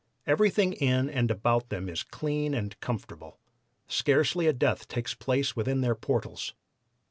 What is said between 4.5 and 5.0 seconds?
death